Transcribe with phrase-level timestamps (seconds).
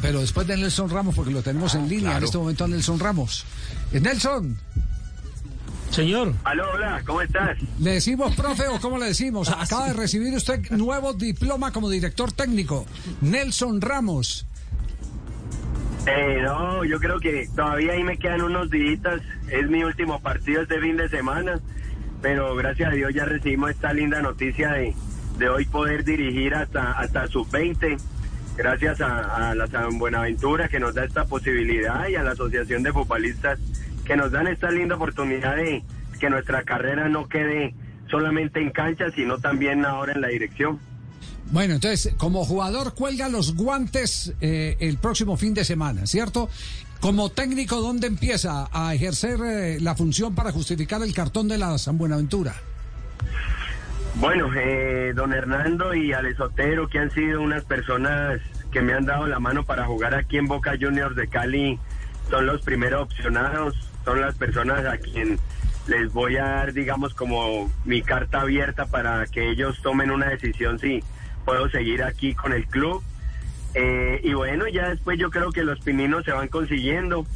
[0.00, 2.98] pero después de Nelson Ramos, porque lo tenemos en línea en este momento a Nelson
[2.98, 3.44] Ramos.
[3.92, 4.58] Eh, Nelson.
[5.90, 6.34] Señor.
[6.44, 7.56] Aló, hola, ¿cómo estás?
[7.80, 9.48] ¿Le decimos profe o cómo le decimos?
[9.48, 12.84] Ah, Acaba de recibir usted nuevo diploma como director técnico.
[13.22, 14.46] Nelson Ramos.
[16.06, 19.00] Eh, no, yo creo que todavía ahí me quedan unos días.
[19.50, 21.60] Es mi último partido este fin de semana.
[22.20, 24.94] Pero gracias a Dios ya recibimos esta linda noticia de,
[25.38, 27.96] de hoy poder dirigir hasta, hasta sub-20.
[28.58, 32.82] Gracias a, a la San Buenaventura que nos da esta posibilidad y a la Asociación
[32.82, 33.58] de Futbolistas
[34.04, 35.84] que nos dan esta linda oportunidad de
[36.18, 37.74] que nuestra carrera no quede
[38.10, 40.80] solamente en cancha, sino también ahora en la dirección.
[41.50, 46.50] Bueno, entonces, como jugador cuelga los guantes eh, el próximo fin de semana, ¿cierto?
[47.00, 51.78] Como técnico, ¿dónde empieza a ejercer eh, la función para justificar el cartón de la
[51.78, 52.54] San Buenaventura?
[54.16, 58.40] Bueno, eh, don Hernando y Alesotero, que han sido unas personas
[58.70, 61.78] que me han dado la mano para jugar aquí en Boca Juniors de Cali,
[62.30, 65.38] son los primeros opcionados, son las personas a quien
[65.86, 70.78] les voy a dar, digamos, como mi carta abierta para que ellos tomen una decisión
[70.78, 71.02] si
[71.44, 73.02] puedo seguir aquí con el club.
[73.74, 77.26] Eh, y bueno, ya después yo creo que los pininos se van consiguiendo.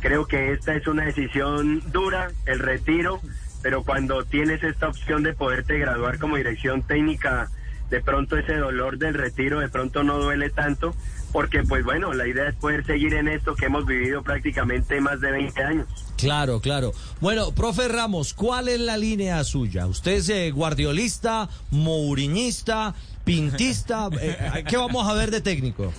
[0.00, 3.20] Creo que esta es una decisión dura, el retiro,
[3.62, 7.48] pero cuando tienes esta opción de poderte graduar como dirección técnica,
[7.94, 10.96] de pronto ese dolor del retiro de pronto no duele tanto,
[11.32, 15.20] porque pues bueno, la idea es poder seguir en esto que hemos vivido prácticamente más
[15.20, 15.86] de 20 años.
[16.16, 16.90] Claro, claro.
[17.20, 19.86] Bueno, profe Ramos, ¿cuál es la línea suya?
[19.86, 24.08] ¿Usted es eh, guardiolista, mouriñista, pintista?
[24.20, 25.92] Eh, ¿Qué vamos a ver de técnico?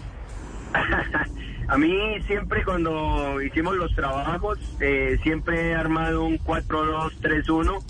[1.67, 7.81] A mí siempre cuando hicimos los trabajos, eh, siempre he armado un 4-2-3-1.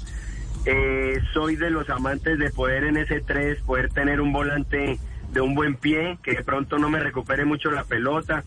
[0.65, 4.99] Eh, soy de los amantes de poder en ese 3, poder tener un volante
[5.31, 8.43] de un buen pie, que de pronto no me recupere mucho la pelota.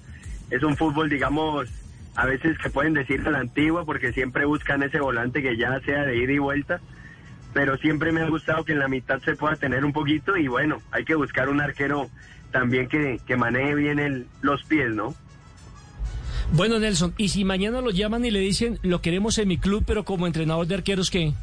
[0.51, 1.69] Es un fútbol, digamos,
[2.17, 5.79] a veces que pueden decir a la antigua, porque siempre buscan ese volante que ya
[5.81, 6.81] sea de ida y vuelta.
[7.55, 10.49] Pero siempre me ha gustado que en la mitad se pueda tener un poquito y
[10.49, 12.09] bueno, hay que buscar un arquero
[12.51, 15.15] también que, que maneje bien el, los pies, ¿no?
[16.53, 19.85] Bueno, Nelson, ¿y si mañana lo llaman y le dicen, lo queremos en mi club,
[19.87, 21.35] pero como entrenador de arqueros, qué?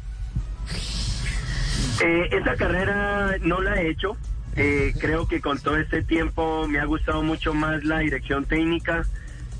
[2.02, 4.16] Eh, esta carrera no la he hecho.
[4.56, 9.06] Eh, creo que con todo este tiempo me ha gustado mucho más la dirección técnica.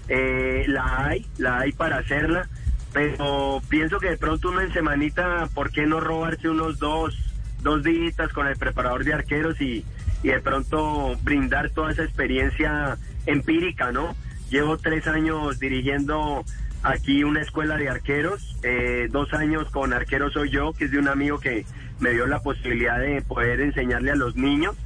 [0.08, 2.48] Eh, la hay, la hay para hacerla.
[2.92, 7.14] Pero pienso que de pronto uno en semanita, ¿por qué no robarse unos dos,
[7.62, 9.84] dos días con el preparador de arqueros y,
[10.22, 14.14] y de pronto brindar toda esa experiencia empírica, ¿no?
[14.50, 16.44] Llevo tres años dirigiendo
[16.86, 20.98] aquí una escuela de arqueros, eh, dos años con Arquero Soy Yo, que es de
[20.98, 21.66] un amigo que
[22.00, 24.76] me dio la posibilidad de poder enseñarle a los niños.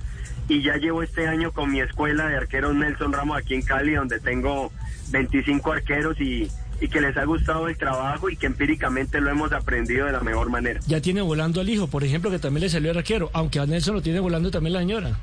[0.49, 3.95] Y ya llevo este año con mi escuela de arqueros Nelson Ramos aquí en Cali,
[3.95, 4.73] donde tengo
[5.11, 6.51] 25 arqueros y,
[6.81, 10.21] y que les ha gustado el trabajo y que empíricamente lo hemos aprendido de la
[10.21, 10.81] mejor manera.
[10.87, 13.67] Ya tiene volando al hijo, por ejemplo, que también le salió el arquero, aunque a
[13.67, 15.19] Nelson lo tiene volando también la señora.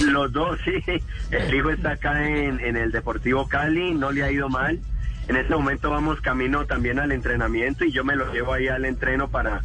[0.00, 0.72] Los dos, sí.
[1.30, 4.80] El hijo está acá en, en el Deportivo Cali, no le ha ido mal.
[5.30, 8.84] En este momento vamos camino también al entrenamiento y yo me lo llevo ahí al
[8.84, 9.62] entreno para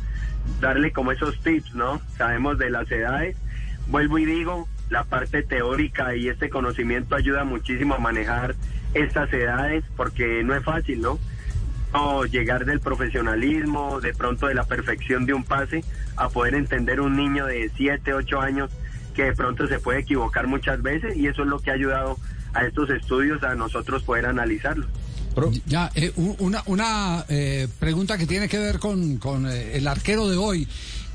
[0.62, 2.00] darle como esos tips, ¿no?
[2.20, 3.36] Sabemos de las edades.
[3.88, 8.53] Vuelvo y digo, la parte teórica y este conocimiento ayuda muchísimo a manejar
[8.94, 11.18] estas edades porque no es fácil, ¿no?
[11.94, 15.84] O llegar del profesionalismo, de pronto de la perfección de un pase,
[16.16, 18.70] a poder entender un niño de 7, 8 años
[19.16, 22.20] que de pronto se puede equivocar muchas veces y eso es lo que ha ayudado
[22.53, 24.92] a estos estudios a nosotros poder analizarlos.
[25.66, 30.29] Ya, eh, una, una eh, pregunta que tiene que ver con, con, eh, el arquero
[30.29, 30.68] de hoy.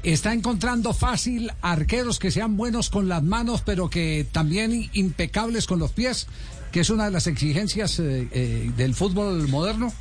[0.03, 5.79] ¿Está encontrando fácil arqueros que sean buenos con las manos, pero que también impecables con
[5.79, 6.27] los pies?
[6.73, 9.93] Que es una de las exigencias eh, eh, del fútbol moderno.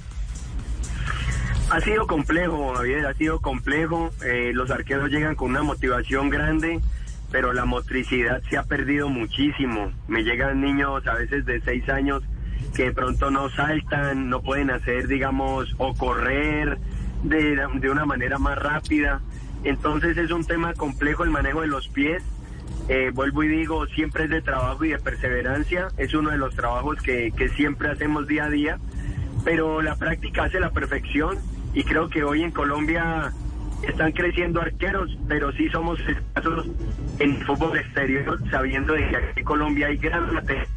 [1.69, 4.11] Ha sido complejo, Javier, ha sido complejo.
[4.25, 6.79] Eh, los arqueros llegan con una motivación grande,
[7.29, 9.91] pero la motricidad se ha perdido muchísimo.
[10.07, 12.23] Me llegan niños a veces de seis años
[12.75, 16.77] que de pronto no saltan, no pueden hacer, digamos, o correr
[17.23, 19.21] de, de una manera más rápida.
[19.63, 22.23] Entonces es un tema complejo el manejo de los pies.
[22.87, 25.89] Eh, vuelvo y digo, siempre es de trabajo y de perseverancia.
[25.97, 28.79] Es uno de los trabajos que, que siempre hacemos día a día.
[29.43, 31.37] Pero la práctica hace la perfección
[31.73, 33.31] y creo que hoy en Colombia
[33.87, 36.67] están creciendo arqueros, pero sí somos escasos
[37.19, 40.67] en fútbol exterior, sabiendo que aquí en Colombia hay gran materia.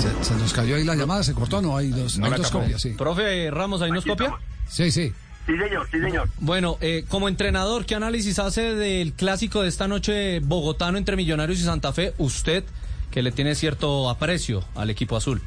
[0.00, 2.50] Se, se nos cayó ahí la llamada, se cortó, no, hay dos, No hay dos
[2.50, 2.90] copias, sí.
[2.90, 4.26] Profe Ramos, ¿ahí nos copia?
[4.26, 4.40] estamos.
[4.68, 5.12] Sí, sí.
[5.46, 6.28] Sí, señor, sí, señor.
[6.38, 11.58] Bueno, eh, como entrenador, ¿qué análisis hace del clásico de esta noche bogotano entre Millonarios
[11.58, 12.14] y Santa Fe?
[12.18, 12.64] Usted,
[13.10, 15.42] que le tiene cierto aprecio al equipo azul.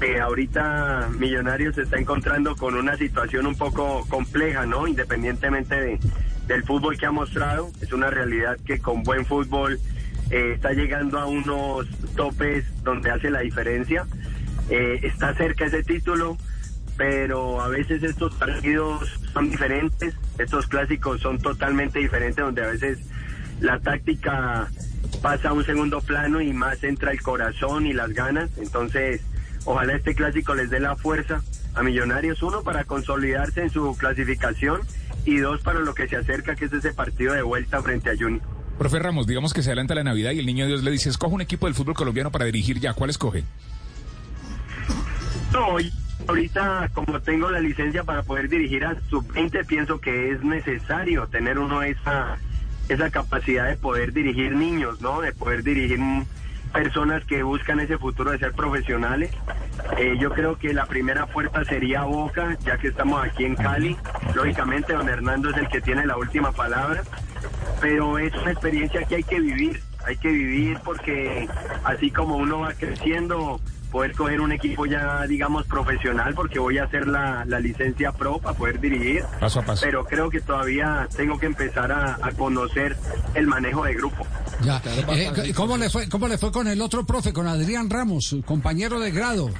[0.00, 4.86] Eh, ahorita Millonarios se está encontrando con una situación un poco compleja, ¿no?
[4.86, 6.00] Independientemente de,
[6.46, 9.78] del fútbol que ha mostrado, es una realidad que con buen fútbol
[10.30, 14.06] eh, está llegando a unos topes donde hace la diferencia.
[14.70, 16.36] Eh, está cerca ese título,
[16.96, 22.98] pero a veces estos partidos son diferentes, estos clásicos son totalmente diferentes, donde a veces
[23.60, 24.68] la táctica
[25.22, 28.50] pasa a un segundo plano y más entra el corazón y las ganas.
[28.58, 29.22] Entonces,
[29.64, 31.42] ojalá este clásico les dé la fuerza
[31.74, 34.80] a Millonarios, uno, para consolidarse en su clasificación
[35.24, 38.16] y dos, para lo que se acerca, que es ese partido de vuelta frente a
[38.16, 38.57] Junior.
[38.78, 41.34] Profe Ramos, digamos que se adelanta la Navidad y el niño Dios le dice, escoge
[41.34, 42.92] un equipo del fútbol colombiano para dirigir ya.
[42.94, 43.42] ¿Cuál escoge?
[45.52, 45.76] No,
[46.28, 51.58] ahorita como tengo la licencia para poder dirigir a sub-20, pienso que es necesario tener
[51.58, 52.38] uno esa,
[52.88, 55.22] esa capacidad de poder dirigir niños, ¿no?
[55.22, 55.98] De poder dirigir
[56.72, 59.30] personas que buscan ese futuro de ser profesionales.
[59.96, 63.96] Eh, yo creo que la primera puerta sería Boca, ya que estamos aquí en Cali.
[64.34, 67.02] Lógicamente, don Hernando es el que tiene la última palabra,
[67.80, 69.82] pero es una experiencia que hay que vivir.
[70.06, 71.48] Hay que vivir porque
[71.84, 73.60] así como uno va creciendo,
[73.90, 78.38] poder coger un equipo ya, digamos, profesional, porque voy a hacer la, la licencia pro
[78.38, 79.24] para poder dirigir.
[79.40, 79.84] Paso a paso.
[79.84, 82.96] Pero creo que todavía tengo que empezar a, a conocer
[83.34, 84.26] el manejo de grupo.
[84.62, 84.80] Ya.
[85.08, 88.42] Eh, ¿cómo, le fue, ¿Cómo le fue con el otro profe, con Adrián Ramos, su
[88.42, 89.50] compañero de grado?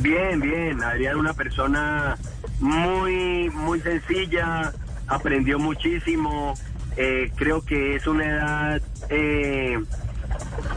[0.00, 0.82] Bien, bien.
[0.82, 2.16] Adrián una persona
[2.58, 4.72] muy, muy sencilla,
[5.06, 6.54] aprendió muchísimo.
[6.96, 9.78] Eh, creo que es una edad eh,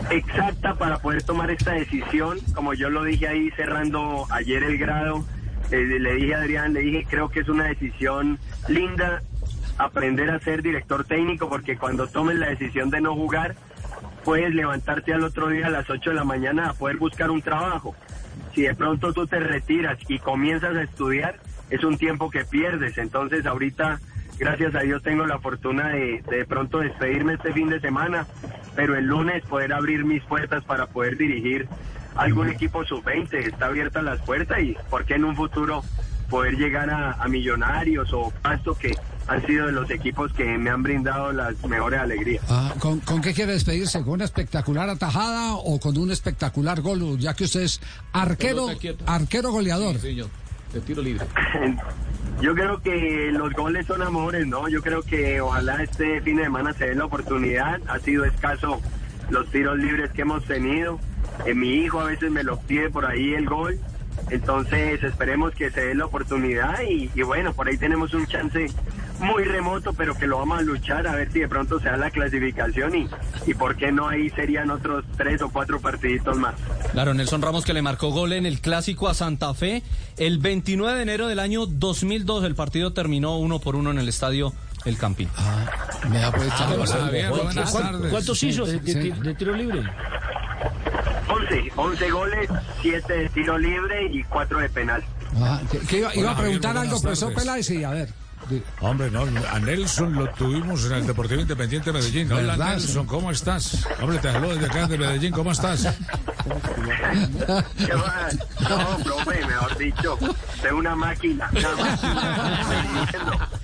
[0.10, 2.40] exacta para poder tomar esta decisión.
[2.54, 5.26] Como yo lo dije ahí cerrando ayer el grado,
[5.72, 9.22] eh, le dije a Adrián, le dije, creo que es una decisión linda
[9.78, 13.56] aprender a ser director técnico porque cuando tomes la decisión de no jugar,
[14.24, 17.42] puedes levantarte al otro día a las 8 de la mañana a poder buscar un
[17.42, 17.96] trabajo.
[18.54, 21.40] Si de pronto tú te retiras y comienzas a estudiar,
[21.70, 22.98] es un tiempo que pierdes.
[22.98, 24.00] Entonces ahorita,
[24.44, 28.28] gracias a Dios, tengo la fortuna de de pronto despedirme este fin de semana,
[28.76, 31.68] pero el lunes poder abrir mis puertas para poder dirigir
[32.16, 33.34] algún equipo sub-20.
[33.36, 35.84] Está abierta las puertas y, ¿por qué en un futuro
[36.30, 38.92] poder llegar a, a Millonarios o Pasto que
[39.28, 42.44] han sido de los equipos que me han brindado las mejores alegrías.
[42.50, 44.02] Ah, ¿con, ¿Con qué quiere despedirse?
[44.02, 47.18] ¿Con una espectacular atajada o con un espectacular gol?
[47.20, 47.80] Ya que usted es
[48.12, 48.68] arquero,
[49.06, 49.96] arquero goleador.
[49.96, 50.30] Sí, señor.
[50.74, 51.26] De tiro libre.
[52.42, 54.68] Yo creo que los goles son amores, ¿no?
[54.68, 57.80] Yo creo que ojalá este fin de semana se dé la oportunidad.
[57.88, 58.82] Ha sido escaso
[59.30, 61.00] los tiros libres que hemos tenido.
[61.46, 63.80] Eh, mi hijo a veces me lo pide por ahí el gol.
[64.30, 68.68] Entonces esperemos que se dé la oportunidad y, y bueno, por ahí tenemos un chance
[69.24, 71.98] muy remoto, pero que lo vamos a luchar a ver si de pronto se da
[71.98, 73.08] la clasificación y,
[73.48, 76.54] y por qué no ahí serían otros tres o cuatro partiditos más.
[76.92, 79.84] Claro, Nelson Ramos que le marcó gol en el clásico a Santa Fe
[80.18, 82.44] el 29 de enero del año 2002.
[82.44, 84.54] El partido terminó uno por uno en el estadio
[84.86, 85.30] El Campín.
[85.38, 85.66] Ah,
[86.10, 88.12] me da por echar bien, buenas ¿Cuán- tardes.
[88.12, 89.82] ¿Cuántos hizo de, de- de tiro libre?
[91.30, 92.50] 11, 11 goles,
[92.82, 95.04] 7 de tiro libre y 4 de penal.
[95.38, 97.34] Ah, que- que iba, iba a preguntar Javier, algo, profesor.
[97.34, 98.10] Peláez, sí, a ver.
[98.82, 102.32] Hombre, no, a Nelson lo tuvimos en el Deportivo Independiente de Medellín.
[102.32, 102.70] Hola, ¿Verdad?
[102.72, 103.88] Nelson, ¿cómo estás?
[104.02, 105.82] Hombre, te saludo desde acá de Medellín, ¿cómo estás?
[107.78, 108.30] ¿Qué va?
[108.70, 110.18] No, profe, mejor dicho,
[110.62, 111.50] de una máquina.
[111.52, 113.50] Una máquina.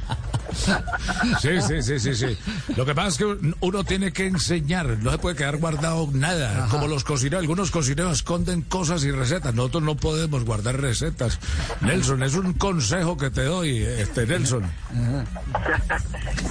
[1.42, 2.38] Sí, sí, sí, sí, sí.
[2.76, 6.68] Lo que pasa es que uno tiene que enseñar, no se puede quedar guardado nada.
[6.70, 9.54] Como los cocineros, algunos cocineros esconden cosas y recetas.
[9.54, 11.40] Nosotros no podemos guardar recetas.
[11.82, 14.64] Nelson, es un consejo que te doy, este Nelson.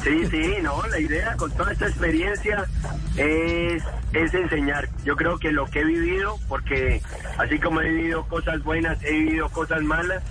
[0.05, 2.65] Sí, sí, no, la idea con toda esta experiencia
[3.17, 4.89] es, es enseñar.
[5.05, 7.03] Yo creo que lo que he vivido, porque
[7.37, 10.23] así como he vivido cosas buenas, he vivido cosas malas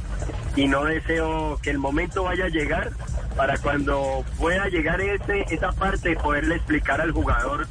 [0.56, 2.92] y no deseo que el momento vaya a llegar
[3.38, 7.68] para cuando pueda llegar ese, esa parte, poderle explicar al jugador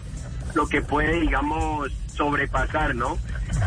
[0.55, 3.19] lo que puede, digamos, sobrepasar, ¿no?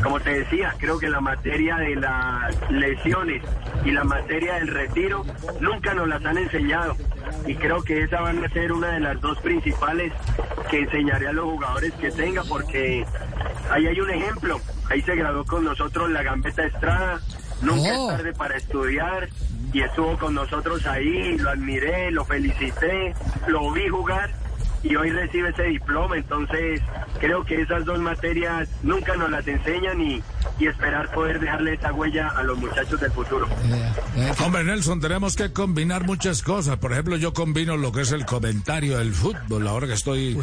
[0.02, 3.44] Como te decía, creo que la materia de las lesiones
[3.86, 5.24] y la materia del retiro
[5.60, 6.96] nunca nos las han enseñado.
[7.46, 10.12] Y creo que esa van a ser una de las dos principales
[10.72, 13.06] que enseñaré a los jugadores que tenga, porque
[13.72, 14.60] ahí hay un ejemplo.
[14.90, 17.20] Ahí se graduó con nosotros la Gambeta Estrada.
[17.62, 18.10] Nunca Oh.
[18.12, 19.28] es tarde para estudiar
[19.72, 23.14] y estuvo con nosotros ahí, lo admiré, lo felicité,
[23.48, 24.30] lo vi jugar
[24.84, 26.82] y hoy recibe ese diploma, entonces
[27.20, 30.22] creo que esas dos materias nunca nos las enseñan y,
[30.60, 33.48] y esperar poder dejarle esa huella a los muchachos del futuro.
[33.66, 36.78] Eh, eh, Hombre, Nelson, tenemos que combinar muchas cosas.
[36.78, 39.68] Por ejemplo, yo combino lo que es el comentario del fútbol.
[39.68, 40.38] Ahora que estoy.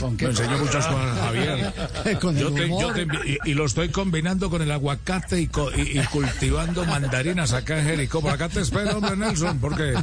[0.00, 0.24] ¿con qué?
[0.24, 2.18] Me enseñó muchas cosas, Javier.
[2.20, 5.70] Con Yo te- yo te y, y lo estoy combinando con el aguacate y, co-
[5.72, 8.20] y- y cultivando mandarinas acá en Jericó.
[8.22, 9.94] Por acá te espero, hombre, Nelson, porque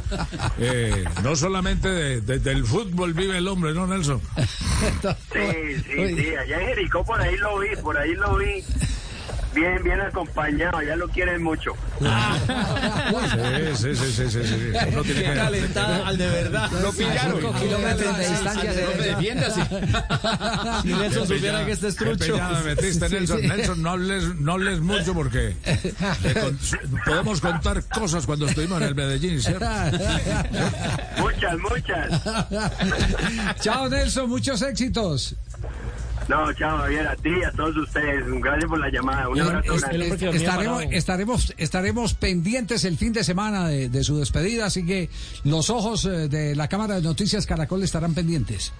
[0.58, 4.20] eh, no solamente de- de- del fútbol vive el hombre, ¿no, Nelson?
[5.32, 8.64] Sí, sí, sí, allá en Jericó por ahí lo vi, por ahí lo vi.
[9.54, 11.72] Bien, bien acompañado, allá lo quieren mucho.
[12.00, 14.44] Sí, sí, sí, sí, sí.
[14.44, 14.88] sí.
[14.92, 16.70] Uno tiene que- Calentada al de verdad.
[16.82, 17.40] Lo pillaron.
[17.40, 19.62] Cinco kilómetros de distancia se- Defiéndase.
[20.82, 22.18] Si Nelson supiera que este es trucho.
[22.18, 23.42] pellada me metiste, Nelson.
[23.42, 25.56] Nelson, no hables, no hables mucho porque
[27.04, 29.66] podemos contar cosas cuando estuvimos en el Medellín, ¿cierto?
[31.18, 32.22] Muchas, muchas.
[33.60, 35.34] Chao, Nelson, muchos éxitos.
[36.30, 38.24] No, chao, Javier, a ti y a todos ustedes.
[38.40, 39.28] Gracias por la llamada.
[39.28, 40.36] Un abrazo Es- grande.
[40.36, 45.10] estaremos, estaremos, estaremos pendientes el fin de semana de, de su despedida, así que
[45.42, 48.72] los ojos eh, de la Cámara de Noticias Caracol estarán pendientes.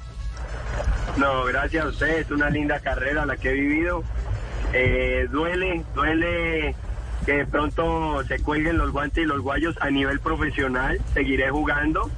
[1.16, 2.30] No, gracias a ustedes.
[2.30, 4.04] Una linda carrera la que he vivido.
[4.72, 6.76] Eh, duele, duele
[7.26, 11.00] que de pronto se cuelguen los guantes y los guayos a nivel profesional.
[11.14, 12.08] Seguiré jugando,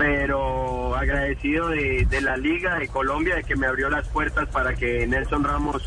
[0.00, 4.74] pero agradecido de, de la Liga de Colombia de que me abrió las puertas para
[4.74, 5.82] que Nelson Ramos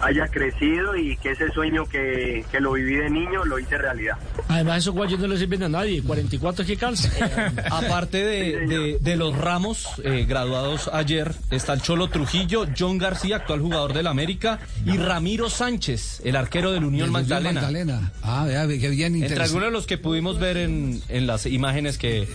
[0.00, 4.16] haya crecido y que ese sueño que, que lo viví de niño lo hice realidad.
[4.46, 6.04] Además, esos guayos no le sirven a nadie.
[6.04, 7.10] 44 es que calza.
[7.68, 13.36] Aparte de, de- de los ramos eh, graduados ayer, está el Cholo Trujillo, John García,
[13.36, 17.60] actual jugador del América, y Ramiro Sánchez, el arquero del Unión Del Magdalena.
[17.60, 18.12] Magdalena.
[18.22, 19.42] Ah, vea, qué bien Entre interesante.
[19.42, 22.28] algunos de los que pudimos ver en, en las imágenes que,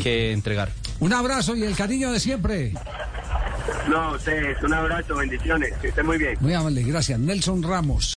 [0.00, 0.70] que entregar.
[1.00, 2.72] Un abrazo y el cariño de siempre.
[3.88, 6.36] No, ustedes, un abrazo, bendiciones, que estén muy bien.
[6.40, 7.18] Muy amable, gracias.
[7.18, 8.10] Nelson Ramos.